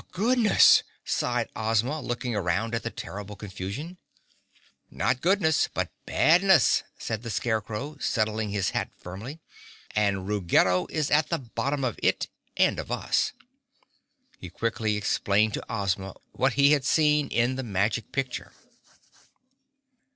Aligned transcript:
"Goodness!" 0.13 0.81
sighed 1.05 1.49
Ozma, 1.55 2.01
looking 2.01 2.35
around 2.35 2.73
at 2.73 2.81
the 2.81 2.89
terrible 2.89 3.35
confusion. 3.35 3.99
"Not 4.89 5.21
goodness, 5.21 5.69
but 5.71 5.91
badness," 6.07 6.81
said 6.97 7.21
the 7.21 7.29
Scarecrow, 7.29 7.99
settling 7.99 8.49
his 8.49 8.71
hat 8.71 8.89
firmly, 8.97 9.41
"and 9.95 10.27
Ruggedo 10.27 10.87
is 10.89 11.11
at 11.11 11.29
the 11.29 11.37
bottom 11.37 11.83
of 11.83 11.99
it 12.01 12.29
and 12.57 12.79
of 12.79 12.91
us." 12.91 13.33
He 14.39 14.49
quickly 14.49 14.97
explained 14.97 15.53
to 15.53 15.65
Ozma 15.71 16.15
what 16.31 16.53
he 16.53 16.71
had 16.71 16.83
seen 16.83 17.27
in 17.27 17.55
the 17.55 17.61
Magic 17.61 18.11
Picture. 18.11 18.53